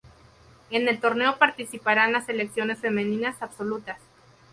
[0.71, 3.99] En el torneo participarán las selecciones femeninas absolutas.